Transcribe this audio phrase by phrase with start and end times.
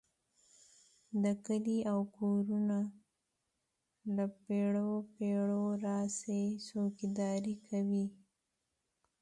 [1.23, 2.77] دا کلي او کورونه
[4.15, 8.05] له پېړیو پېړیو راهیسې څوکیداري کوي.